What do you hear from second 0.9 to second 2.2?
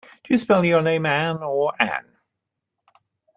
Ann or Anne?